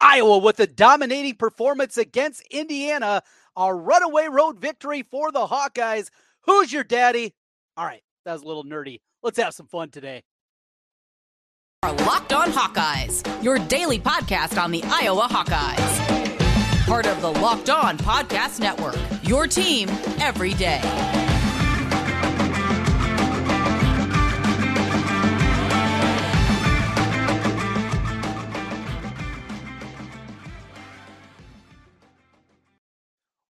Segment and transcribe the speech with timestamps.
[0.00, 3.22] Iowa with a dominating performance against Indiana.
[3.56, 6.10] A runaway road victory for the Hawkeyes.
[6.42, 7.34] Who's your daddy?
[7.76, 9.00] All right, that was a little nerdy.
[9.22, 10.22] Let's have some fun today.
[11.82, 16.86] Locked On Hawkeyes, your daily podcast on the Iowa Hawkeyes.
[16.86, 19.88] Part of the Locked On Podcast Network, your team
[20.20, 21.25] every day.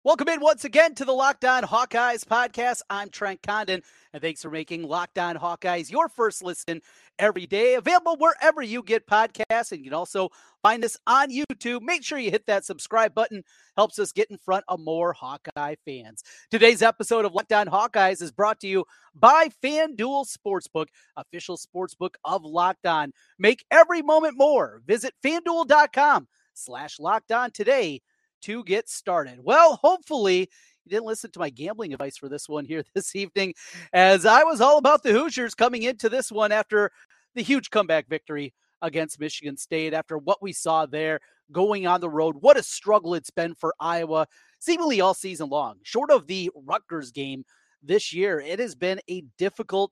[0.05, 2.81] Welcome in once again to the Locked On Hawkeyes podcast.
[2.91, 3.81] I'm Trent Condon,
[4.13, 6.83] and thanks for making Locked On Hawkeyes your first listen
[7.17, 7.73] every day.
[7.73, 10.29] Available wherever you get podcasts, and you can also
[10.61, 11.81] find us on YouTube.
[11.81, 13.41] Make sure you hit that subscribe button;
[13.77, 16.23] helps us get in front of more Hawkeye fans.
[16.51, 22.13] Today's episode of Locked On Hawkeyes is brought to you by FanDuel Sportsbook, official sportsbook
[22.23, 23.11] of Locked On.
[23.39, 24.83] Make every moment more.
[24.85, 28.01] Visit FanDuel.com/slash Locked On today
[28.45, 29.39] to get started.
[29.43, 33.55] Well, hopefully, you didn't listen to my gambling advice for this one here this evening,
[33.91, 36.91] as I was all about the Hoosiers coming into this one after
[37.33, 38.53] the huge comeback victory
[38.83, 41.19] against Michigan State, after what we saw there
[41.51, 42.35] going on the road.
[42.39, 44.27] What a struggle it's been for Iowa,
[44.59, 45.77] seemingly all season long.
[45.81, 47.45] Short of the Rutgers game
[47.81, 49.91] this year, it has been a difficult,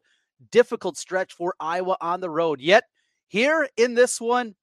[0.51, 2.61] difficult stretch for Iowa on the road.
[2.61, 2.83] Yet,
[3.27, 4.53] here in this one,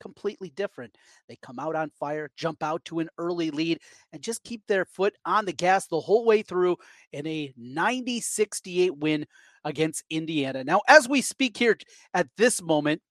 [0.00, 0.96] completely different.
[1.28, 3.80] They come out on fire, jump out to an early lead,
[4.12, 6.76] and just keep their foot on the gas the whole way through
[7.12, 9.26] in a 90 68 win
[9.64, 10.64] against Indiana.
[10.64, 11.76] Now, as we speak here
[12.14, 13.02] at this moment,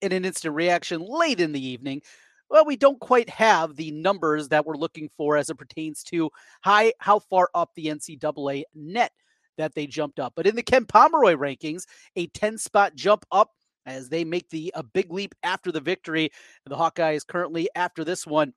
[0.00, 2.02] in an instant reaction late in the evening,
[2.50, 6.30] well, we don't quite have the numbers that we're looking for as it pertains to
[6.62, 9.12] high, how far up the NCAA net
[9.56, 10.34] that they jumped up.
[10.36, 11.84] But in the Ken Pomeroy rankings,
[12.16, 13.52] a 10 spot jump up
[13.86, 16.30] as they make the a big leap after the victory.
[16.66, 18.52] The Hawkeyes currently after this one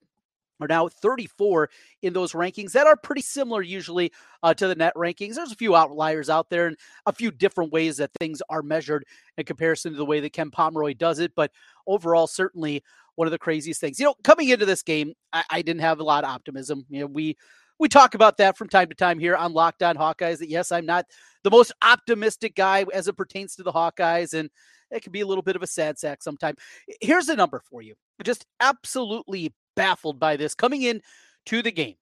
[0.61, 1.69] are now 34
[2.01, 5.35] in those rankings that are pretty similar usually uh, to the net rankings.
[5.35, 9.05] There's a few outliers out there and a few different ways that things are measured
[9.37, 11.33] in comparison to the way that Ken Pomeroy does it.
[11.35, 11.51] But
[11.87, 12.83] overall, certainly
[13.15, 13.99] one of the craziest things.
[13.99, 16.85] You know, coming into this game, I, I didn't have a lot of optimism.
[16.89, 17.37] You know, we
[17.77, 20.39] we talk about that from time to time here on Locked On Hawkeyes.
[20.39, 21.05] That yes, I'm not
[21.43, 24.49] the most optimistic guy as it pertains to the Hawkeyes, and
[24.91, 26.57] it can be a little bit of a sad sack sometimes.
[27.01, 27.95] Here's a number for you.
[28.23, 31.01] Just absolutely baffled by this coming in
[31.47, 31.95] to the game.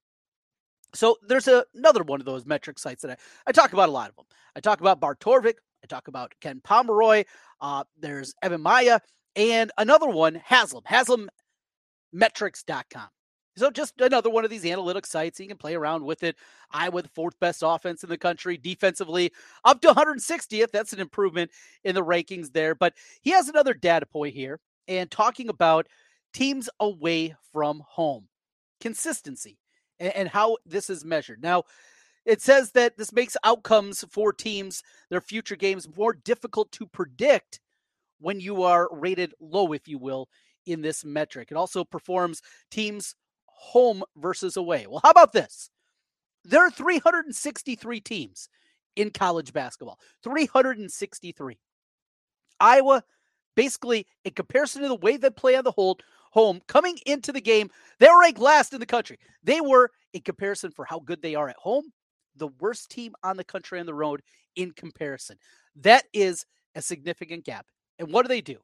[0.93, 3.17] So there's a, another one of those metric sites that I,
[3.47, 4.25] I talk about a lot of them.
[4.55, 5.55] I talk about Bart Torvik.
[5.83, 7.23] I talk about Ken Pomeroy.
[7.59, 9.01] Uh, there's Evan Miya
[9.35, 13.09] and another one, Haslam, haslametrics.com.
[13.55, 15.39] So just another one of these analytic sites.
[15.39, 16.35] You can play around with it.
[16.71, 19.31] Iowa, the fourth best offense in the country, defensively
[19.63, 20.71] up to 160th.
[20.71, 21.51] That's an improvement
[21.83, 22.73] in the rankings there.
[22.73, 25.87] But he has another data point here and talking about
[26.33, 28.27] teams away from home,
[28.81, 29.59] consistency,
[29.99, 31.41] and, and how this is measured.
[31.41, 31.63] Now,
[32.25, 37.59] it says that this makes outcomes for teams, their future games, more difficult to predict
[38.19, 40.29] when you are rated low, if you will,
[40.65, 41.49] in this metric.
[41.51, 43.15] It also performs teams
[43.63, 44.85] home versus away.
[44.87, 45.69] Well, how about this?
[46.43, 48.49] There are 363 teams
[48.95, 49.99] in college basketball.
[50.23, 51.57] 363.
[52.59, 53.03] Iowa,
[53.55, 57.41] basically, in comparison to the way they play on the hold, home, coming into the
[57.41, 57.69] game,
[57.99, 59.17] they were ranked last in the country.
[59.43, 61.85] They were, in comparison for how good they are at home,
[62.35, 64.21] the worst team on the country on the road
[64.55, 65.37] in comparison.
[65.77, 66.45] That is
[66.75, 67.67] a significant gap.
[67.99, 68.57] And what do they do?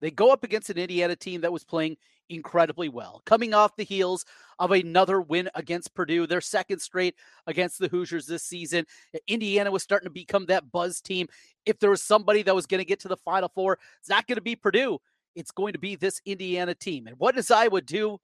[0.00, 1.96] They go up against an Indiana team that was playing
[2.30, 4.24] incredibly well, coming off the heels
[4.58, 7.16] of another win against Purdue, their second straight
[7.46, 8.86] against the Hoosiers this season.
[9.26, 11.26] Indiana was starting to become that buzz team.
[11.66, 14.26] If there was somebody that was going to get to the Final Four, it's not
[14.26, 14.98] going to be Purdue.
[15.34, 17.06] It's going to be this Indiana team.
[17.06, 18.18] And what does Iowa do?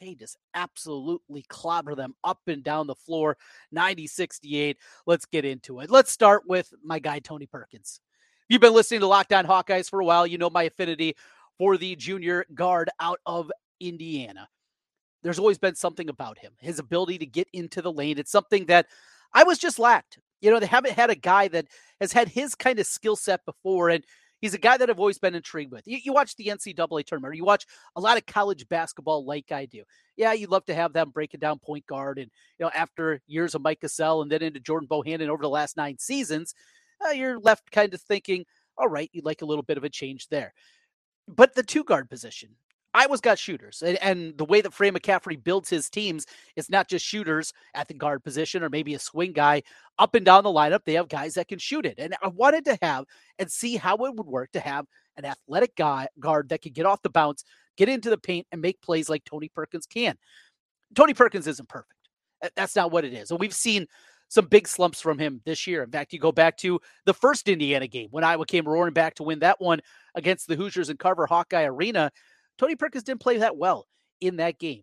[0.00, 3.36] They just absolutely clobber them up and down the floor,
[3.72, 4.76] 90 68.
[5.06, 5.90] Let's get into it.
[5.90, 8.00] Let's start with my guy, Tony Perkins
[8.48, 11.14] you've been listening to Locked On Hawkeyes for a while, you know my affinity
[11.58, 13.50] for the junior guard out of
[13.80, 14.48] Indiana.
[15.22, 18.18] There's always been something about him, his ability to get into the lane.
[18.18, 18.86] It's something that
[19.34, 20.18] I was just lacked.
[20.40, 21.66] You know, they haven't had a guy that
[22.00, 23.88] has had his kind of skill set before.
[23.88, 24.04] And
[24.40, 25.86] he's a guy that I've always been intrigued with.
[25.86, 29.50] You, you, watch the NCAA tournament, or you watch a lot of college basketball like
[29.50, 29.82] I do.
[30.16, 32.18] Yeah, you'd love to have them breaking down point guard.
[32.18, 35.48] And, you know, after years of Mike Gesell and then into Jordan Bohannon over the
[35.48, 36.54] last nine seasons,
[37.04, 38.44] uh, you're left kind of thinking,
[38.76, 40.52] all right, you'd like a little bit of a change there.
[41.26, 42.50] But the two guard position,
[42.94, 46.24] Iowa's got shooters, and, and, the way that Fran McCaffery builds his teams,
[46.56, 49.62] it's not just shooters at the guard position or maybe a swing guy
[49.98, 50.80] up and down the lineup.
[50.84, 53.04] They have guys that can shoot it, and I wanted to have
[53.38, 54.86] and see how it would work to have
[55.18, 57.44] an athletic guy, guard that could get off the bounce,
[57.76, 60.16] get into the paint, and make plays like Tony Perkins can.
[60.94, 61.92] Tony Perkins isn't perfect.
[62.56, 63.30] That's not what it is.
[63.30, 63.86] And we've seen
[64.28, 65.82] some big slumps from him this year.
[65.82, 69.14] In fact, you go back to the first Indiana game when Iowa came roaring back
[69.16, 69.80] to win that one
[70.14, 72.10] against the Hoosiers in Carver Hawkeye Arena.
[72.58, 73.86] Tony Perkins didn't play that well
[74.20, 74.82] in that game.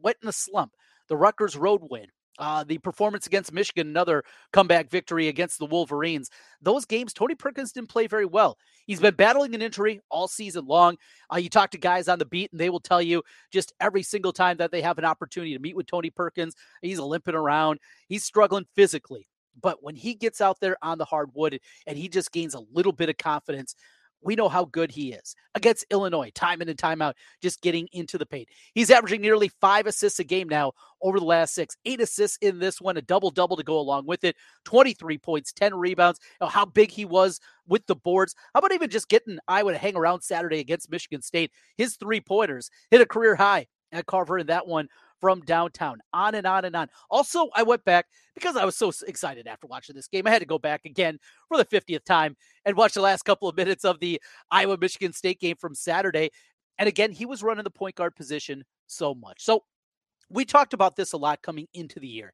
[0.00, 0.72] Went in a slump.
[1.08, 2.06] The Rutgers road win,
[2.38, 6.30] uh, the performance against Michigan, another comeback victory against the Wolverines.
[6.60, 8.58] Those games, Tony Perkins didn't play very well.
[8.86, 10.96] He's been battling an injury all season long.
[11.32, 13.22] Uh, you talk to guys on the beat, and they will tell you
[13.52, 16.98] just every single time that they have an opportunity to meet with Tony Perkins, he's
[16.98, 17.80] limping around.
[18.08, 19.28] He's struggling physically.
[19.60, 22.92] But when he gets out there on the hardwood and he just gains a little
[22.92, 23.74] bit of confidence,
[24.26, 27.88] we know how good he is against Illinois, time in and time out, just getting
[27.92, 28.48] into the paint.
[28.74, 32.58] He's averaging nearly five assists a game now over the last six, eight assists in
[32.58, 36.18] this one, a double double to go along with it, 23 points, 10 rebounds.
[36.40, 38.34] You know, how big he was with the boards.
[38.52, 41.52] How about even just getting Iowa to hang around Saturday against Michigan State?
[41.76, 44.88] His three pointers hit a career high at Carver in that one
[45.20, 46.00] from downtown.
[46.12, 46.88] On and on and on.
[47.10, 50.26] Also, I went back because I was so excited after watching this game.
[50.26, 51.18] I had to go back again
[51.48, 54.20] for the 50th time and watch the last couple of minutes of the
[54.50, 56.30] Iowa Michigan State game from Saturday.
[56.78, 59.42] And again, he was running the point guard position so much.
[59.42, 59.64] So
[60.28, 62.32] we talked about this a lot coming into the year.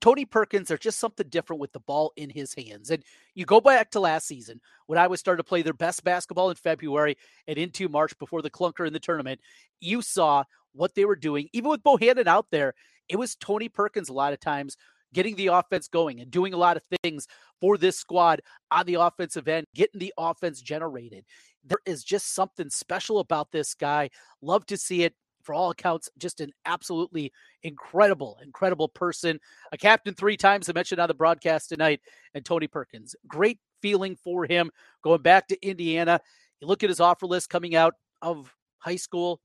[0.00, 2.90] Tony Perkins, there's just something different with the ball in his hands.
[2.90, 3.02] And
[3.34, 6.50] you go back to last season when I was starting to play their best basketball
[6.50, 7.16] in February
[7.46, 9.40] and into March before the clunker in the tournament.
[9.80, 12.74] You saw what they were doing, even with Bohannon out there.
[13.08, 14.76] It was Tony Perkins a lot of times
[15.14, 17.26] getting the offense going and doing a lot of things
[17.60, 21.24] for this squad on the offensive end, getting the offense generated.
[21.64, 24.10] There is just something special about this guy.
[24.42, 25.14] Love to see it
[25.46, 27.32] for all accounts, just an absolutely
[27.62, 29.38] incredible, incredible person.
[29.72, 32.00] A captain three times, I mentioned on the broadcast tonight,
[32.34, 33.14] and Tony Perkins.
[33.26, 34.70] Great feeling for him
[35.02, 36.20] going back to Indiana.
[36.60, 39.40] You look at his offer list coming out of high school.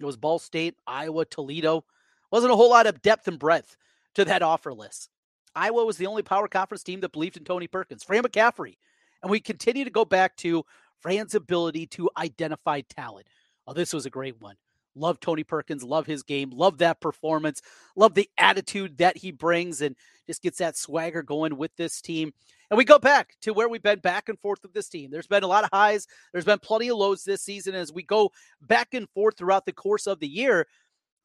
[0.00, 1.84] It was Ball State, Iowa, Toledo.
[2.30, 3.76] Wasn't a whole lot of depth and breadth
[4.14, 5.10] to that offer list.
[5.54, 8.76] Iowa was the only power conference team that believed in Tony Perkins, Fran McCaffery.
[9.22, 10.64] And we continue to go back to
[11.00, 13.26] Fran's ability to identify talent.
[13.66, 14.56] Oh, this was a great one.
[14.96, 17.60] Love Tony Perkins, love his game, love that performance,
[17.96, 19.96] love the attitude that he brings, and
[20.26, 22.32] just gets that swagger going with this team.
[22.70, 25.10] And we go back to where we've been back and forth with this team.
[25.10, 27.74] There's been a lot of highs, there's been plenty of lows this season.
[27.74, 28.30] As we go
[28.62, 30.66] back and forth throughout the course of the year,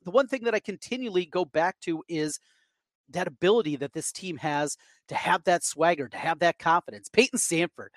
[0.03, 2.39] the one thing that I continually go back to is
[3.09, 4.77] that ability that this team has
[5.07, 7.09] to have that swagger, to have that confidence.
[7.09, 7.89] Payton Sandfort,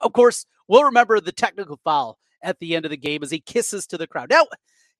[0.00, 3.40] of course, we'll remember the technical foul at the end of the game as he
[3.40, 4.30] kisses to the crowd.
[4.30, 4.46] Now,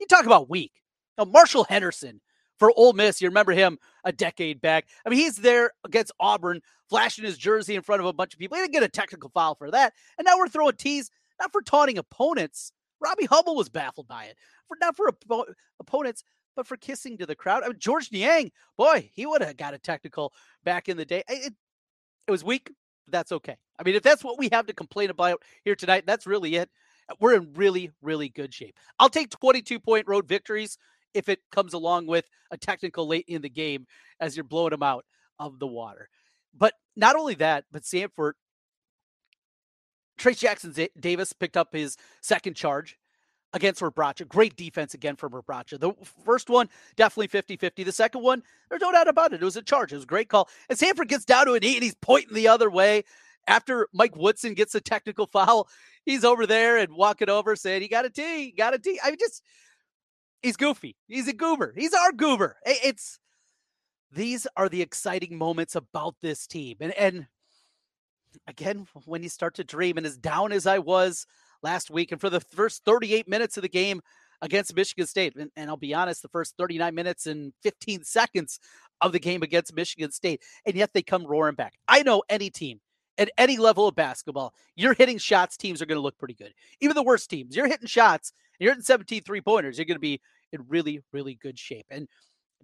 [0.00, 0.72] you talk about weak.
[1.18, 2.20] Now, Marshall Henderson
[2.58, 4.86] for Ole Miss, you remember him a decade back.
[5.04, 8.38] I mean, he's there against Auburn, flashing his jersey in front of a bunch of
[8.38, 8.56] people.
[8.56, 9.92] He didn't get a technical foul for that.
[10.18, 11.10] And now we're throwing tees,
[11.40, 12.72] not for taunting opponents.
[13.00, 14.36] Robbie Hubble was baffled by it.
[14.68, 15.48] For not for op-
[15.80, 16.22] opponents,
[16.54, 17.62] but for kissing to the crowd.
[17.62, 20.32] I mean, Georges Niang, boy, he would have got a technical
[20.64, 21.22] back in the day.
[21.28, 21.54] It,
[22.28, 22.70] it was weak,
[23.06, 23.56] but that's okay.
[23.78, 26.70] I mean, if that's what we have to complain about here tonight, that's really it
[27.18, 28.76] we're in really, really good shape.
[28.98, 30.78] I'll take 22 point road victories
[31.14, 33.86] if it comes along with a technical late in the game
[34.20, 35.04] as you're blowing them out
[35.38, 36.08] of the water.
[36.56, 38.32] But not only that, but Sandfort,
[40.18, 42.98] Trace Jackson Davis picked up his second charge
[43.52, 44.28] against Rebraca.
[44.28, 45.78] Great defense again from Rebraca.
[45.78, 45.92] The
[46.24, 47.84] first one, definitely 50 50.
[47.84, 49.42] The second one, there's no doubt about it.
[49.42, 49.92] It was a charge.
[49.92, 50.48] It was a great call.
[50.68, 53.04] And Sandfort gets down to an eight and he's pointing the other way
[53.46, 55.68] after Mike Woodson gets a technical foul,
[56.04, 58.98] he's over there and walking over saying, "He got a T, got a T.
[59.02, 59.42] I just
[60.42, 60.96] he's goofy.
[61.08, 61.74] He's a goober.
[61.76, 62.56] He's our goober.
[62.64, 63.18] It's
[64.12, 67.26] these are the exciting moments about this team, and and
[68.46, 71.26] again, when you start to dream, and as down as I was
[71.62, 74.00] last week, and for the first 38 minutes of the game
[74.42, 78.58] against Michigan State, and, and I'll be honest, the first 39 minutes and 15 seconds
[79.00, 81.74] of the game against Michigan State, and yet they come roaring back.
[81.88, 82.80] I know any team
[83.20, 86.54] at any level of basketball, you're hitting shots, teams are going to look pretty good.
[86.80, 90.00] Even the worst teams, you're hitting shots, you're hitting 17 three pointers, you're going to
[90.00, 90.20] be
[90.52, 91.86] in really, really good shape.
[91.90, 92.08] And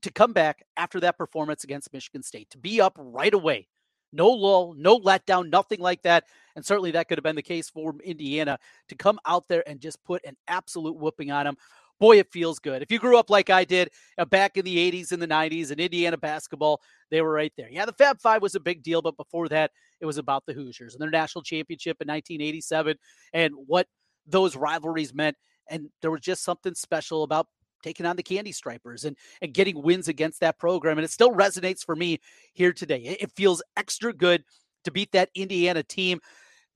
[0.02, 3.68] to come back after that performance against Michigan State, to be up right away,
[4.12, 6.24] no lull, no letdown, nothing like that.
[6.56, 8.58] And certainly that could have been the case for Indiana
[8.88, 11.56] to come out there and just put an absolute whooping on them
[11.98, 12.82] boy, it feels good.
[12.82, 15.70] If you grew up like I did uh, back in the 80s and the 90s
[15.70, 17.68] and Indiana basketball, they were right there.
[17.70, 20.52] Yeah, the Fab Five was a big deal, but before that, it was about the
[20.52, 22.96] Hoosiers and their national championship in 1987
[23.32, 23.86] and what
[24.26, 25.36] those rivalries meant.
[25.68, 27.48] And there was just something special about
[27.82, 30.98] taking on the Candy Stripers and, and getting wins against that program.
[30.98, 32.18] And it still resonates for me
[32.52, 32.98] here today.
[32.98, 34.44] It, it feels extra good
[34.84, 36.20] to beat that Indiana team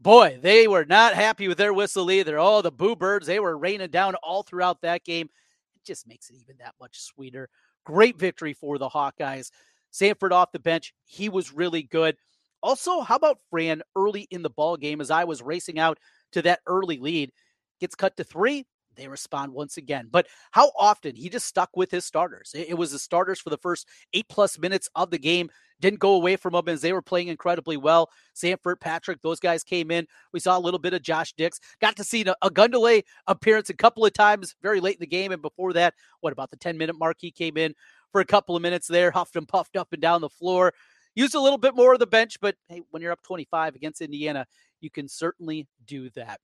[0.01, 2.39] boy, they were not happy with their whistle either.
[2.39, 5.29] Oh, the Boo Birds, they were raining down all throughout that game.
[5.75, 7.49] It just makes it even that much sweeter.
[7.85, 9.51] Great victory for the Hawkeyes.
[9.93, 12.17] Sandfort off the bench, he was really good.
[12.63, 15.99] Also, how about Fran early in the ball game as I was racing out
[16.33, 17.33] to that early lead?
[17.81, 18.67] Gets cut to three,
[18.97, 20.09] they respond once again.
[20.11, 22.53] But how often he just stuck with his starters?
[22.55, 25.51] It, was the starters for the first eight plus minutes of the game.
[25.81, 28.11] Didn't go away from them as they were playing incredibly well.
[28.35, 30.07] Sandfort, Patrick, those guys came in.
[30.33, 31.59] We saw a little bit of Josh Dix.
[31.81, 35.33] Got to see a, a appearance a couple of times very late in the game.
[35.33, 37.17] And before that, what about the 10 minute mark?
[37.21, 37.75] He came in
[38.13, 40.75] for a couple of minutes there, huffed and puffed up and down the floor.
[41.15, 44.01] Used a little bit more of the bench, but hey, when you're up 25 against
[44.01, 44.47] Indiana,
[44.81, 46.41] you can certainly do that.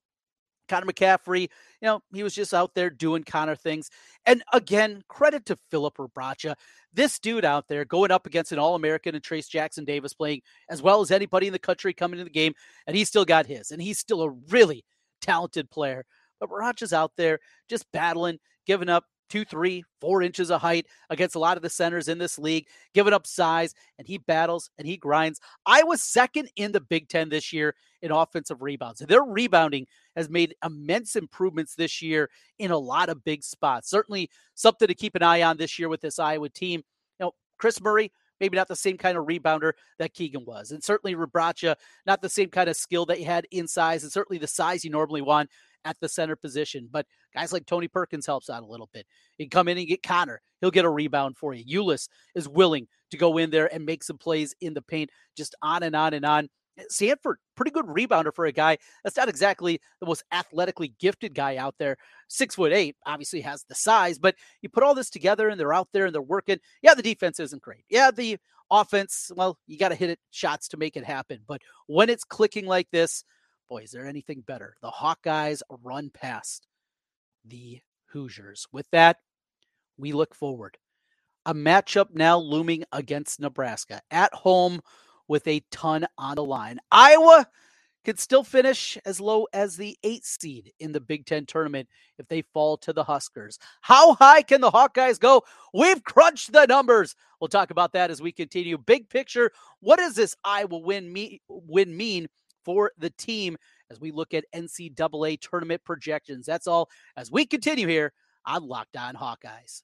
[0.69, 1.49] Connor McCaffery, you
[1.83, 3.91] know, he was just out there doing Connor things.
[4.25, 6.55] And again, credit to Filip Rebraca.
[6.93, 10.83] This dude out there going up against an All American and Trayce Jackson-Davis playing as
[10.83, 12.55] well as anybody in the country coming to the game.
[12.87, 13.71] And he still got his.
[13.71, 14.85] And he's still a really
[15.21, 16.05] talented player.
[16.41, 21.35] But Rebraca's out there just battling, giving up two, three, four inches of height against
[21.35, 24.87] a lot of the centers in this league, giving up size, and he battles and
[24.87, 25.40] he grinds.
[25.64, 29.00] I was second in the Big Ten this year in offensive rebounds.
[29.00, 33.90] Their rebounding has made immense improvements this year in a lot of big spots.
[33.90, 36.83] Certainly something to keep an eye on this year with this Iowa team.
[37.18, 40.71] You know, Kris Murray, maybe not the same kind of rebounder that Keegan was.
[40.71, 41.75] And certainly Rebraca,
[42.06, 44.85] not the same kind of skill that he had in size, and certainly the size
[44.85, 45.50] you normally want
[45.87, 46.88] at the center position.
[46.90, 49.07] But guys like Tony Perkins helps out a little bit.
[49.38, 50.43] Can come in and get Connor.
[50.61, 51.81] He'll get a rebound for you.
[51.81, 55.55] Ulis is willing to go in there and make some plays in the paint, just
[55.62, 56.49] on and on and on.
[56.93, 61.57] Sandfort, pretty good rebounder for a guy that's not exactly the most athletically gifted guy
[61.57, 61.97] out there.
[62.28, 65.73] Six foot eight, obviously has the size, but you put all this together and they're
[65.73, 66.59] out there and they're working.
[66.83, 67.85] Yeah, the defense isn't great.
[67.88, 68.37] Yeah, the
[68.71, 71.40] offense, well, you got to hit it shots to make it happen.
[71.47, 73.25] But when it's clicking like this,
[73.69, 74.77] boy, is there anything better?
[74.83, 76.67] The Hawkeyes run past
[77.45, 77.81] the
[78.13, 78.67] Hoosiers.
[78.73, 79.19] With that,
[79.97, 80.79] we look forward.
[81.45, 84.81] A matchup now looming against Nebraska at home
[85.29, 86.79] with a ton on the line.
[86.91, 87.47] Iowa
[88.05, 92.29] could still finish as low as the eight seed in the Big Ten tournament if
[92.29, 93.59] they fall to the Huskers.
[93.81, 95.43] How high can the Hawkeyes go?
[95.75, 97.17] We've crunched the numbers.
[97.41, 98.79] We'll talk about that as we continue.
[98.79, 102.29] Big picture, what does this Iowa win, me, win mean
[102.67, 103.57] for the team
[103.91, 106.45] as we look at NCAA tournament projections?
[106.45, 108.13] That's all as we continue here
[108.45, 109.83] on Locked On Hawkeyes.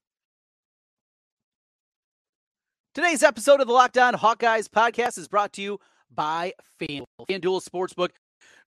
[2.93, 5.79] Today's episode of the Locked On Hawkeyes podcast is brought to you
[6.13, 7.05] by FanDuel.
[7.31, 8.11] FanDuel Sportsbook,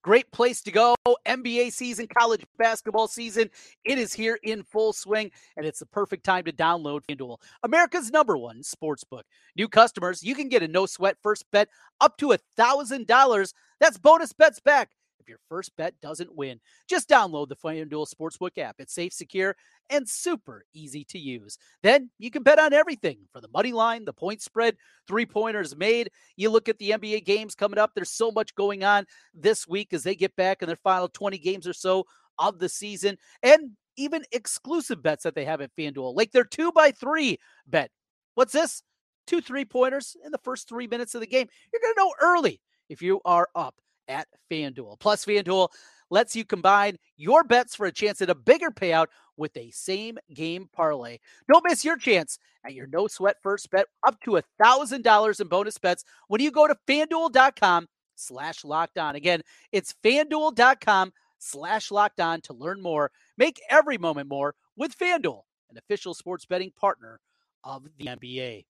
[0.02, 0.94] great place to go.
[1.26, 3.50] NBA season, college basketball season,
[3.84, 8.10] it is here in full swing, and it's the perfect time to download FanDuel, America's
[8.10, 9.22] number one sportsbook.
[9.56, 11.68] New customers, you can get a no sweat first bet
[12.00, 13.52] up to a $1,000.
[13.80, 14.90] That's bonus bets back
[15.26, 16.60] if your first bet doesn't win.
[16.88, 18.76] Just download the FanDuel Sportsbook app.
[18.78, 19.56] It's safe, secure,
[19.90, 21.58] and super easy to use.
[21.82, 24.76] Then you can bet on everything for the money line, the point spread,
[25.08, 26.10] three pointers made.
[26.36, 27.92] You look at the NBA games coming up.
[27.94, 29.04] There's so much going on
[29.34, 32.04] this week as they get back in their final 20 games or so
[32.38, 36.70] of the season, and even exclusive bets that they have at FanDuel, like their two
[36.72, 37.90] by three bet.
[38.34, 38.82] What's this?
[39.26, 41.48] Two three pointers in the first three minutes of the game.
[41.72, 43.74] You're going to know early if you are up
[44.08, 44.98] at FanDuel.
[44.98, 45.68] Plus, FanDuel
[46.10, 50.18] lets you combine your bets for a chance at a bigger payout with a same
[50.34, 51.18] game parlay.
[51.48, 55.40] Don't miss your chance at your no sweat first bet up to a thousand dollars
[55.40, 59.14] in bonus bets when you go to fanduel.com slash locked on.
[59.14, 63.10] Again, it's fanduel.com slash locked on to learn more.
[63.36, 67.20] Make every moment more with FanDuel, an official sports betting partner
[67.64, 68.64] of the NBA.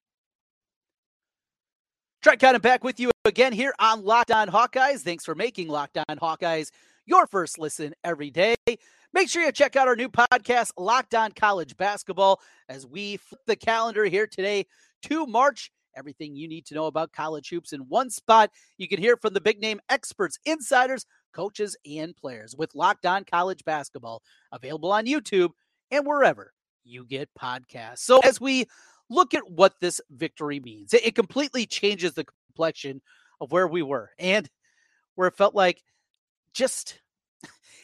[2.24, 5.00] Trent Condon back with you again here on Locked On Hawkeyes.
[5.00, 6.70] Thanks for making Locked On Hawkeyes
[7.04, 8.54] your first listen every day.
[9.12, 12.40] Make sure you check out our new podcast, Locked On College Basketball,
[12.70, 14.64] as we flip the calendar here today
[15.02, 15.70] to March.
[15.94, 18.50] Everything you need to know about college hoops in one spot.
[18.78, 21.04] You can hear from the big name experts, insiders,
[21.34, 25.50] coaches, and players with Locked On College Basketball, available on YouTube
[25.90, 26.54] and wherever
[26.84, 27.98] you get podcasts.
[27.98, 28.64] So as we
[29.14, 30.92] look at what this victory means.
[30.92, 33.00] It, it completely changes the complexion
[33.40, 34.48] of where we were and
[35.14, 35.82] where it felt like
[36.52, 37.00] just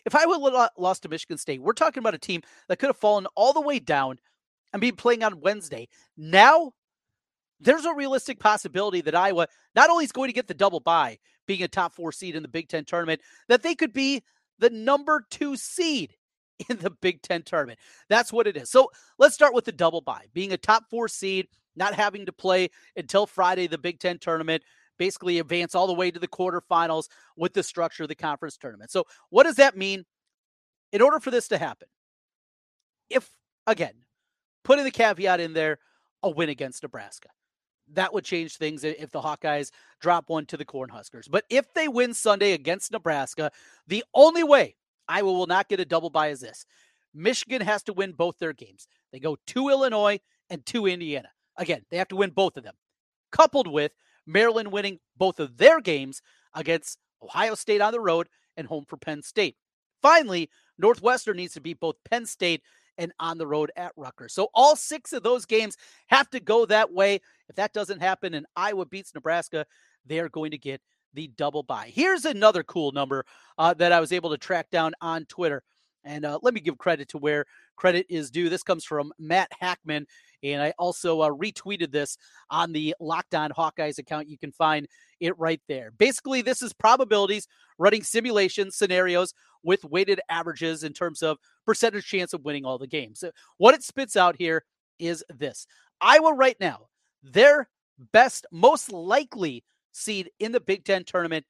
[0.05, 2.89] if I would have lost to Michigan State, we're talking about a team that could
[2.89, 4.19] have fallen all the way down
[4.73, 5.89] and be playing on Wednesday.
[6.17, 6.73] Now,
[7.61, 11.19] there's a realistic possibility that Iowa not only is going to get the double bye,
[11.47, 14.23] being a top four seed in the Big Ten tournament, that they could be
[14.59, 16.15] the number two seed
[16.69, 17.79] in the Big Ten tournament.
[18.09, 18.71] That's what it is.
[18.71, 20.27] So let's start with the double bye.
[20.35, 24.63] Being a top four seed, not having to play until Friday, the Big Ten tournament,
[24.99, 28.91] basically advance all the way to the quarterfinals with the structure of the conference tournament.
[28.91, 30.05] So, what does that mean?
[30.93, 31.89] In order for this to happen,
[33.09, 33.31] if
[33.67, 33.95] again,
[34.65, 35.79] putting the caveat in there,
[36.23, 37.29] a win against Nebraska.
[37.93, 41.29] That would change things if the Hawkeyes drop one to the Cornhuskers.
[41.29, 43.51] But if they win Sunday against Nebraska,
[43.87, 44.77] the only way
[45.09, 46.65] Iowa will not get a double bye as this
[47.15, 48.87] Michigan has to win both their games.
[49.13, 51.29] They go to Illinois and to Indiana.
[51.57, 52.75] Again, they have to win both of them,
[53.33, 53.93] coupled with
[54.27, 56.23] Maryland winning both of their games
[56.55, 59.57] against Ohio State on the road and home for Penn State.
[60.03, 62.63] Finally, Northwestern needs to beat both Penn State
[62.97, 64.35] and on the road at Rutgers.
[64.35, 65.77] So all six of those games
[66.09, 67.21] have to go that way.
[67.49, 69.67] If that doesn't happen and Iowa beats Nebraska,
[70.07, 70.81] they are going to get
[71.15, 71.91] the double bye.
[71.93, 73.25] Here's another cool number
[73.59, 75.63] uh, that I was able to track down on Twitter.
[76.05, 77.45] And uh, let me give credit to where
[77.77, 78.49] credit is due.
[78.49, 80.07] This comes from Matt Hackman.
[80.43, 82.17] And I also uh, retweeted this
[82.49, 84.29] on the Locked On Hawkeyes account.
[84.29, 84.89] You can find
[85.21, 85.91] it right there.
[85.99, 87.47] Basically, this is probabilities
[87.79, 91.37] running simulation scenarios with weighted averages in terms of
[91.67, 93.23] percentage chance of winning all the games.
[93.59, 94.65] What it spits out here
[94.99, 95.67] is this
[96.01, 96.87] Iowa, right now,
[97.23, 97.69] their
[98.13, 101.45] best, most likely seed in the Big Ten tournament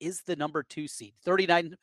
[0.00, 1.14] is the number two seed.
[1.26, 1.76] 39%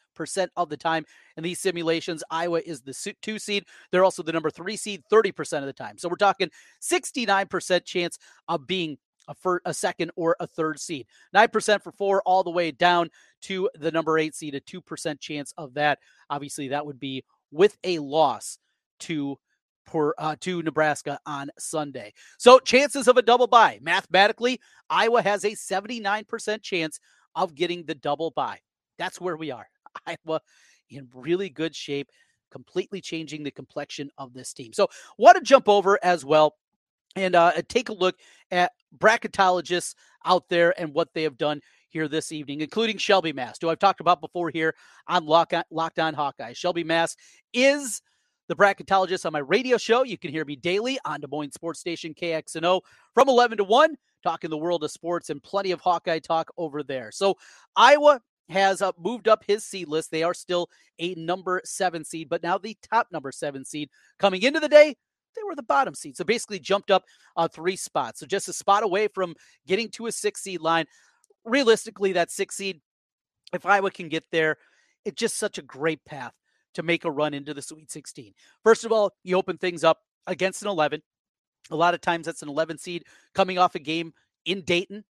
[0.57, 1.05] of the time
[1.37, 3.63] in these simulations, Iowa is the two seed.
[3.91, 5.97] They're also the number three seed 30% of the time.
[5.97, 6.49] So we're talking
[6.81, 8.97] 69% chance of being
[9.29, 11.07] a, a second or a third seed.
[11.33, 13.09] 9% for four, all the way down
[13.41, 15.99] to the number eight seed, a 2% chance of that.
[16.29, 18.57] Obviously, that would be with a loss
[18.99, 19.37] to
[20.17, 22.13] uh, to Nebraska on Sunday.
[22.37, 23.79] So chances of a double bye.
[23.81, 26.99] Mathematically, Iowa has a 79% chance
[27.35, 28.59] of getting the double bye.
[28.97, 29.67] That's where we are.
[30.05, 30.41] Iowa
[30.89, 32.09] in really good shape,
[32.51, 34.73] completely changing the complexion of this team.
[34.73, 36.55] So, want to jump over as well
[37.15, 38.15] and uh, take a look
[38.51, 43.61] at bracketologists out there and what they have done here this evening, including Shelby Mast,
[43.61, 44.75] who I've talked about before here
[45.07, 46.53] on Lock on, Locked On Hawkeye.
[46.53, 47.17] Shelby Mast
[47.53, 48.01] is
[48.49, 50.03] the bracketologist on my radio show.
[50.03, 52.81] You can hear me daily on Des Moines Sports Station KXNO
[53.13, 56.81] from 11 to 1, talking the world of sports and plenty of Hawkeye talk over
[56.81, 57.11] there.
[57.11, 57.37] So
[57.75, 60.09] Iowa has uh, moved up his seed list.
[60.09, 64.41] They are still a number seven seed, but now the top number seven seed coming
[64.41, 64.95] into the day
[65.35, 66.17] they were the bottom seed.
[66.17, 67.03] So basically jumped up
[67.37, 68.19] uh, three spots.
[68.19, 69.35] So just a spot away from
[69.67, 70.85] getting to a six seed line.
[71.45, 72.81] Realistically, that six seed,
[73.53, 74.57] if Iowa can get there,
[75.05, 76.33] it's just such a great path
[76.73, 78.33] to make a run into the Sweet 16.
[78.63, 81.01] First of all, you open things up against an 11.
[81.71, 83.03] A lot of times that's an 11 seed
[83.33, 84.13] coming off a game
[84.45, 85.03] in Dayton.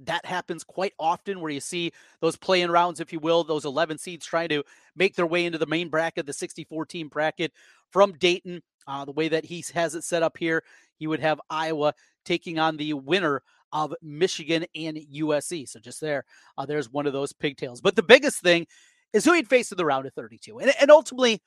[0.00, 3.98] That happens quite often where you see those playing rounds, if you will, those 11
[3.98, 4.64] seeds trying to
[4.96, 7.52] make their way into the main bracket, the 64 team bracket
[7.90, 8.62] from Dayton.
[8.86, 10.62] Uh, the way that he has it set up here,
[10.96, 15.68] he would have Iowa taking on the winner of Michigan and USC.
[15.68, 16.24] So just there,
[16.58, 17.80] uh, there's one of those pigtails.
[17.80, 18.66] But the biggest thing
[19.14, 20.58] is who he'd face in the round of 32.
[20.58, 21.40] And, and ultimately,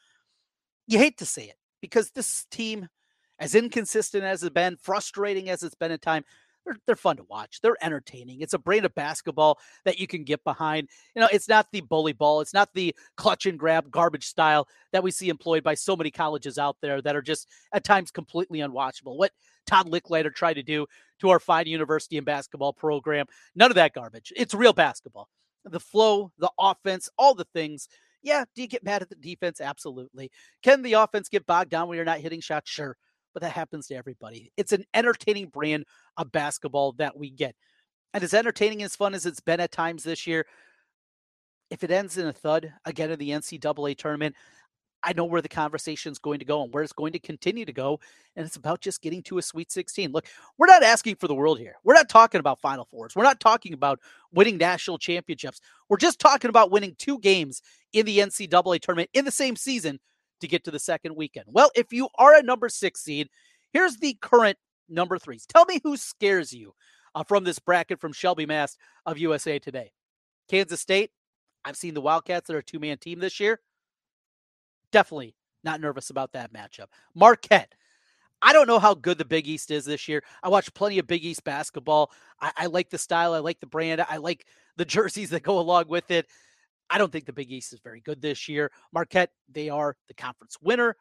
[0.88, 2.88] you hate to say it because this team,
[3.38, 6.24] as inconsistent as it's been, frustrating as it's been at time,
[6.66, 7.60] they're, they're fun to watch.
[7.62, 8.42] They're entertaining.
[8.42, 10.90] It's a brand of basketball that you can get behind.
[11.14, 12.42] You know, it's not the bully ball.
[12.42, 16.10] It's not the clutch and grab garbage style that we see employed by so many
[16.10, 19.18] colleges out there that are just at times completely unwatchable.
[19.18, 19.32] What
[19.66, 20.88] Todd Lickliter tried to do
[21.20, 23.26] to our fine university and basketball program,
[23.56, 24.32] none of that garbage.
[24.36, 25.30] It's real basketball.
[25.72, 27.88] The flow, the offense, all the things.
[28.22, 29.62] Yeah, do you get mad at the defense?
[29.62, 30.32] Absolutely.
[30.64, 32.70] Can the offense get bogged down when you're not hitting shots?
[32.70, 32.98] Sure
[33.38, 34.52] but that happens to everybody.
[34.58, 35.86] It's an entertaining brand
[36.18, 37.56] of basketball that we get.
[38.16, 40.44] And as entertaining as fun as it's been at times this year,
[41.70, 44.36] if it ends in a thud again in the NCAA tournament,
[45.08, 47.64] I know where the conversation is going to go and where it's going to continue
[47.64, 48.00] to go.
[48.36, 50.12] And it's about just getting to a Sweet 16.
[50.12, 51.76] Look, we're not asking for the world here.
[51.86, 53.16] We're not talking about Final Fours.
[53.16, 54.00] We're not talking about
[54.34, 55.62] winning national championships.
[55.88, 57.62] We're just talking about winning two games
[57.94, 60.00] in the NCAA tournament in the same season
[60.42, 61.46] to get to the second weekend?
[61.50, 63.30] Well, if you are a number six seed,
[63.72, 64.58] here's the current
[64.90, 65.46] number threes.
[65.46, 66.74] Tell me who scares you
[67.16, 69.92] uh, from this bracket from Shelby Mast of USA Today.
[70.50, 71.12] Kansas State.
[71.66, 73.60] I've seen the Wildcats that are a two man team this year.
[74.92, 76.88] Definitely not nervous about that matchup.
[77.16, 77.74] Marquette.
[78.42, 80.24] I don't know how good the Big East is this year.
[80.44, 82.12] I watch plenty of Big East basketball.
[82.40, 83.34] I, I like the style.
[83.34, 84.06] I like the brand.
[84.08, 84.46] I like
[84.76, 86.28] the jerseys that go along with it.
[86.90, 88.72] I don't think the Big East is very good this year.
[88.94, 90.96] Marquette, they are the conference winner,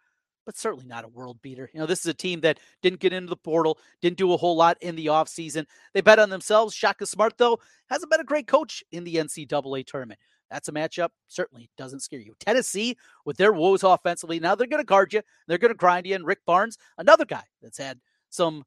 [0.45, 1.71] but certainly not a world beater.
[1.73, 4.37] You know, this is a team that didn't get into the portal, didn't do a
[4.37, 5.67] whole lot in the offseason.
[5.93, 6.75] They bet on themselves.
[6.75, 10.19] Shaka Smart, though, hasn't been a great coach in the NCAA tournament.
[10.51, 12.35] That's a matchup certainly doesn't scare you.
[12.39, 15.23] Tennessee, with their woes offensively, now they're going to guard you.
[15.49, 16.15] They're going to grind you.
[16.15, 18.65] And Rick Barnes, another guy that's had some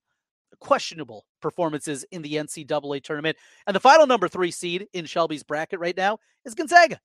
[0.59, 3.37] questionable performances in the NCAA tournament.
[3.67, 6.99] And the final number three seed in Shelby's bracket right now is Gonzaga.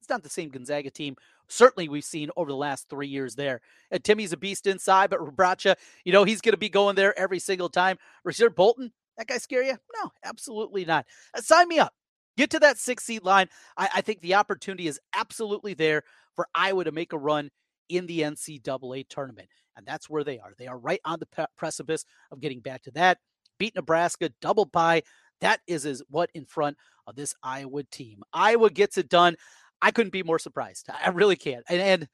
[0.00, 1.16] It's not the same Gonzaga team.
[1.48, 3.62] Certainly, we've seen over the last three years there.
[3.90, 7.18] And Timme's a beast inside, but Rebraca, you know, he's going to be going there
[7.18, 7.96] every single time.
[8.26, 9.76] Rasir Bolton, that guy scare you?
[9.94, 11.06] No, absolutely not.
[11.32, 11.94] Uh, sign me up.
[12.36, 13.48] Get to that six seed line.
[13.76, 16.02] I, I think the opportunity is absolutely there
[16.34, 17.50] for Iowa to make a run
[17.88, 19.48] in the NCAA tournament.
[19.76, 20.52] And that's where they are.
[20.58, 23.18] They are right on the precipice of getting back to that.
[23.58, 25.02] Beat Nebraska, double bye.
[25.40, 28.22] That is, is what in front of this Iowa team.
[28.32, 29.36] Iowa gets it done.
[29.82, 30.88] I couldn't be more surprised.
[30.88, 31.64] I really can't.
[31.68, 32.08] And, and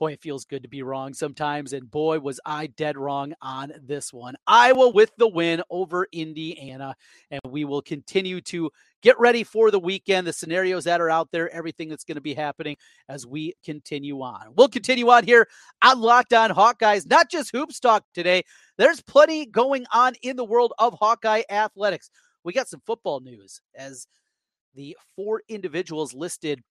[0.00, 1.74] boy, it feels good to be wrong sometimes.
[1.74, 4.34] And boy, was I dead wrong on this one.
[4.46, 6.96] Iowa with the win over Indiana.
[7.30, 8.70] And we will continue to
[9.02, 12.22] get ready for the weekend, the scenarios that are out there, everything that's going to
[12.22, 12.76] be happening
[13.10, 14.54] as we continue on.
[14.56, 15.46] We'll continue on here
[15.84, 18.42] on Locked On Hawkeyes, not just hoops talk today.
[18.78, 22.10] There's plenty going on in the world of Hawkeye athletics.
[22.42, 24.06] We got some football news as
[24.74, 26.62] the four individuals listed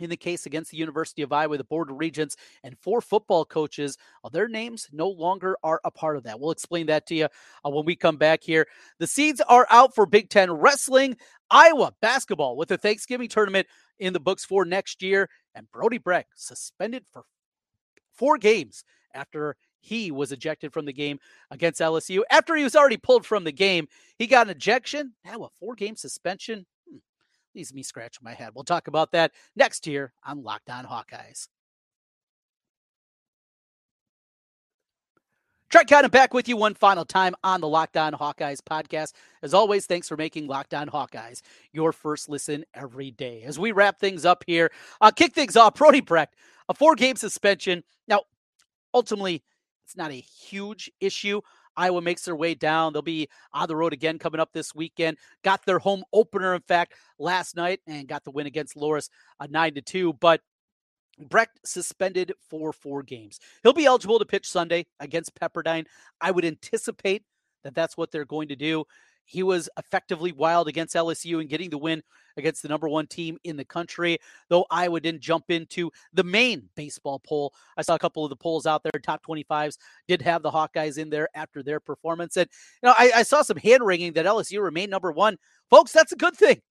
[0.00, 3.44] in the case against the University of Iowa, the Board of Regents, and four football
[3.44, 3.98] coaches.
[4.24, 6.38] Uh, their names no longer are a part of that.
[6.38, 8.66] We'll explain that to you uh, when we come back here.
[8.98, 11.16] The seeds are out for Big Ten wrestling,
[11.50, 13.66] Iowa basketball with the Thanksgiving tournament
[13.98, 17.24] in the books for next year, and Brody Brecht suspended for
[18.14, 18.84] four games
[19.14, 21.18] after he was ejected from the game
[21.50, 22.22] against LSU.
[22.30, 23.86] After he was already pulled from the game,
[24.18, 25.14] he got an ejection.
[25.24, 26.66] Now a four game suspension
[27.58, 28.50] leaves me scratching my head.
[28.54, 31.48] We'll talk about that next year on Locked On Hawkeyes.
[35.70, 39.12] Trent Condon back with you one final time on the Locked On Hawkeyes podcast.
[39.42, 41.42] As always, thanks for making Locked On Hawkeyes
[41.72, 43.42] your first listen every day.
[43.42, 46.36] As we wrap things up here, uh, kick things off, Brody Brecht,
[46.68, 47.82] a four game suspension.
[48.06, 48.22] Now,
[48.94, 49.42] ultimately,
[49.84, 51.40] it's not a huge issue.
[51.78, 52.92] Iowa makes their way down.
[52.92, 55.16] They'll be on the road again coming up this weekend.
[55.44, 59.08] Got their home opener, in fact, last night and got the win against Loras,
[59.40, 60.12] a uh, nine to two.
[60.14, 60.40] But
[61.18, 63.38] Brecht suspended for four games.
[63.62, 65.86] He'll be eligible to pitch Sunday against Pepperdine.
[66.20, 67.22] I would anticipate
[67.64, 68.84] that that's what they're going to do.
[69.28, 72.02] He was effectively wild against LSU and getting the win
[72.38, 76.70] against the number one team in the country, though Iowa didn't jump into the main
[76.76, 77.52] baseball poll.
[77.76, 80.96] I saw a couple of the polls out there, top 25s did have the Hawkeyes
[80.96, 82.38] in there after their performance.
[82.38, 82.48] And,
[82.82, 85.36] you know, I, I saw some hand wringing that LSU remained number one.
[85.68, 86.62] Folks, that's a good thing.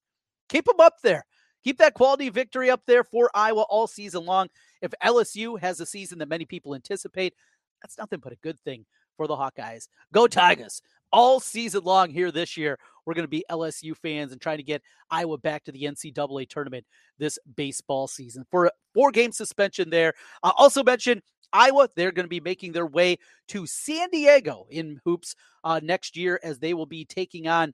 [0.48, 1.24] Keep them up there.
[1.62, 4.48] Keep that quality victory up there for Iowa all season long.
[4.82, 7.34] If LSU has a season that many people anticipate,
[7.82, 8.84] that's nothing but a good thing
[9.18, 9.88] for the Hawkeyes.
[10.14, 10.80] Go Tigers
[11.12, 12.78] all season long here this year.
[13.04, 16.48] We're going to be LSU fans and trying to get Iowa back to the NCAA
[16.48, 16.86] tournament
[17.18, 18.46] this baseball season.
[18.50, 20.14] For a four game suspension there.
[20.42, 25.00] Uh, also mentioned Iowa, they're going to be making their way to San Diego in
[25.04, 27.72] hoops uh, next year as they will be taking on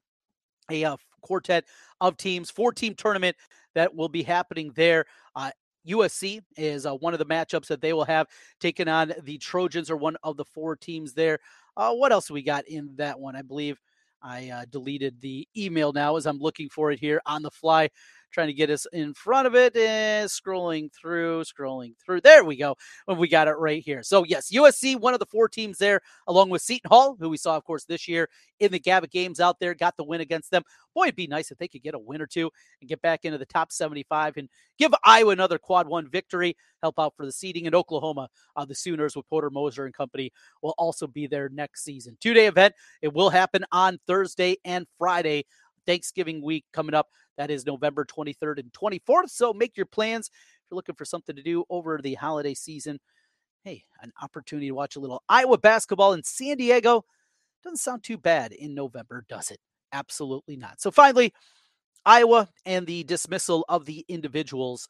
[0.71, 1.65] a uh, quartet
[2.01, 3.37] of teams, four team tournament
[3.75, 5.05] that will be happening there.
[5.35, 5.51] Uh,
[5.89, 8.27] USC is uh, one of the matchups that they will have
[8.61, 11.39] taken on the Trojans, or one of the four teams there.
[11.77, 13.37] Uh, what else we got in that one?
[13.37, 13.79] I believe
[14.23, 17.91] I uh, deleted the email now as I'm looking for it here on the fly
[18.35, 22.21] trying to get us in front of it and scrolling through, scrolling through.
[22.21, 22.77] There we go.
[23.07, 24.03] When we got it right here.
[24.03, 27.37] So yes, USC, one of the four teams there, along with Seton Hall, who we
[27.37, 30.51] saw, of course, this year in the Gavitt games out there, got the win against
[30.51, 30.63] them.
[30.95, 33.25] Boy, it'd be nice if they could get a win or two and get back
[33.25, 37.33] into the top 75 and give Iowa another quad one victory, help out for the
[37.33, 38.29] seeding in Oklahoma.
[38.57, 42.17] Uh, the Sooners with Porter Moser and company will also be there next season.
[42.21, 42.75] Two day event.
[43.01, 45.45] It will happen on Thursday and Friday.
[45.87, 47.09] Thanksgiving week coming up.
[47.37, 49.31] That is November 23rd and 24th.
[49.31, 50.29] So make your plans.
[50.29, 52.99] If you're looking for something to do over the holiday season,
[53.65, 57.05] hey, an opportunity to watch a little Iowa basketball in San Diego.
[57.63, 59.59] Doesn't sound too bad in November, does it?
[59.93, 60.81] Absolutely not.
[60.81, 61.33] So finally,
[62.05, 64.87] Iowa and the dismissal of the individuals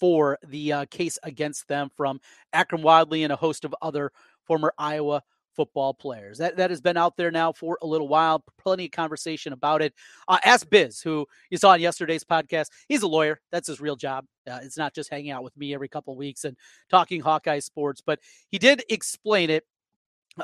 [0.00, 2.20] for the uh, case against them from
[2.54, 4.10] Akrum Wadley and a host of other
[4.44, 5.22] former Iowa
[5.56, 6.38] football players.
[6.38, 8.44] That that has been out there now for a little while.
[8.58, 9.94] Plenty of conversation about it.
[10.28, 12.68] Uh, ask Biz, who you saw on yesterday's podcast.
[12.88, 13.40] He's a lawyer.
[13.50, 14.26] That's his real job.
[14.48, 16.56] Uh, it's not just hanging out with me every couple weeks and
[16.90, 19.64] talking Hawkeye sports, but he did explain it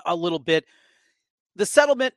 [0.07, 0.64] a little bit.
[1.55, 2.14] The settlement,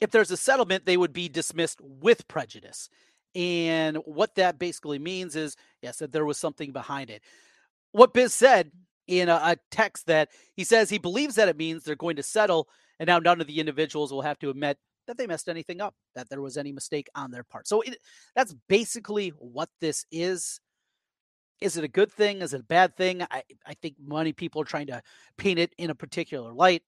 [0.00, 2.90] if there's a settlement, they would be dismissed with prejudice.
[3.34, 7.22] And what that basically means is, yes, that there was something behind it.
[7.92, 8.72] What Biz said
[9.06, 12.22] in a, a, text that he says he believes that it means they're going to
[12.22, 15.80] settle, and now none of the individuals will have to admit that they messed anything
[15.80, 17.68] up, that there was any mistake on their part.
[17.68, 17.98] So it,
[18.34, 20.60] that's basically what this is.
[21.60, 22.42] Is it a good thing?
[22.42, 23.22] Is it a bad thing?
[23.22, 25.02] I, I think many people are trying to
[25.38, 26.82] paint it in a particular light.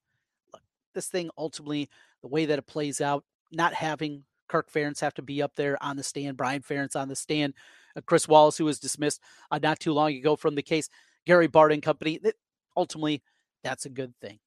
[0.53, 0.63] Look,
[0.95, 1.89] this thing ultimately,
[2.21, 5.83] the way that it plays out, not having Kirk Ferentz have to be up there
[5.83, 7.55] on the stand, Brian Ferentz on the stand,
[7.97, 10.89] uh, Chris Wallace, who was dismissed uh, not too long ago from the case,
[11.29, 12.19] Gary Barton Company.
[12.23, 12.35] That
[12.77, 13.23] ultimately,
[13.63, 14.39] that's a good thing.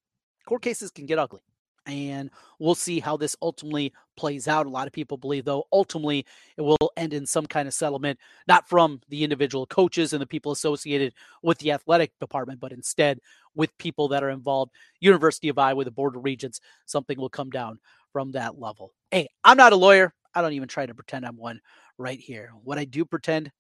[0.48, 1.42] Court cases can get ugly
[1.86, 4.66] and we'll see how this ultimately plays out.
[4.66, 6.26] A lot of people believe, though, ultimately
[6.58, 10.28] it will end in some kind of settlement, not from the individual coaches and the
[10.28, 11.14] people associated
[11.44, 13.20] with the athletic department, but instead
[13.56, 14.72] with people that are involved.
[15.02, 17.80] University of Iowa, the Board of Regents, something will come down
[18.12, 18.94] from that level.
[19.12, 20.14] Hey, I'm not a lawyer.
[20.34, 21.62] I don't even try to pretend I'm one
[22.00, 22.52] right here.
[22.64, 23.52] What I do pretend,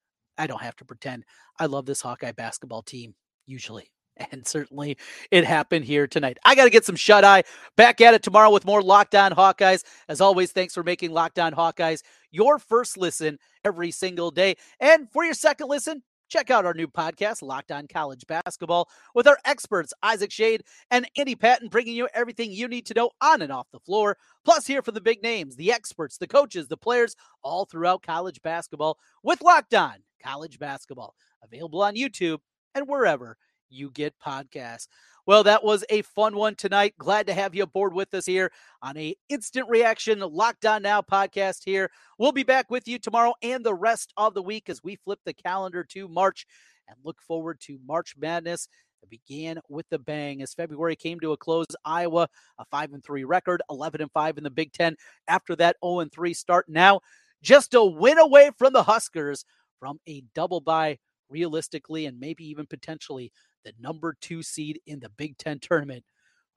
[0.41, 1.23] I don't have to pretend.
[1.60, 3.13] I love this Hawkeye basketball team,
[3.45, 3.91] usually.
[4.32, 4.97] And certainly
[5.32, 6.38] it happened here tonight.
[6.43, 7.43] I got to get some shut eye.
[7.75, 9.84] Back at it tomorrow with more Locked On Hawkeyes.
[10.10, 14.56] As always, thanks for making Locked On Hawkeyes your first listen every single day.
[14.80, 19.27] And for your second listen, check out our new podcast, Locked On College Basketball, with
[19.27, 23.41] our experts, Isaac Schade and Andy Patton, bringing you everything you need to know on
[23.41, 24.17] and off the floor.
[24.45, 28.41] Plus, hear for the big names, the experts, the coaches, the players, all throughout college
[28.41, 31.13] basketball with Locked On College Basketball.
[31.43, 32.39] Available on YouTube
[32.73, 33.37] and wherever
[33.71, 34.88] you get podcasts.
[35.25, 36.95] Well, that was a fun one tonight.
[36.97, 41.01] Glad to have you aboard with us here on a instant reaction Locked On Now
[41.01, 41.91] podcast here.
[42.17, 45.19] We'll be back with you tomorrow and the rest of the week as we flip
[45.25, 46.47] the calendar to March
[46.88, 48.67] and look forward to March Madness.
[49.03, 51.67] It began with the bang as February came to a close.
[51.86, 54.95] Iowa, a 5 and 3 record, 11 and 5 in the Big 10
[55.27, 56.67] after that 0 and 3 start.
[56.67, 57.01] Now,
[57.41, 59.45] just a win away from the Huskers
[59.79, 60.97] from a double bye
[61.29, 63.31] realistically and maybe even potentially
[63.63, 66.04] the number two seed in the Big Ten tournament.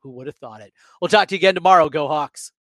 [0.01, 0.73] Who would have thought it?
[1.01, 1.89] We'll talk to you again tomorrow.
[1.89, 2.53] Go Hawks.